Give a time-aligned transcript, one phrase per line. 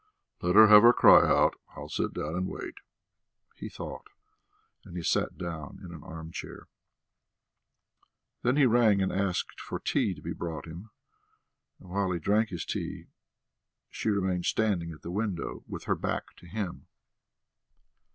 [0.41, 1.53] "Let her have her cry out.
[1.77, 2.73] I'll sit down and wait,"
[3.55, 4.07] he thought,
[4.83, 6.67] and he sat down in an arm chair.
[8.41, 10.89] Then he rang and asked for tea to be brought him,
[11.79, 13.09] and while he drank his tea
[13.91, 16.87] she remained standing at the window with her back to him.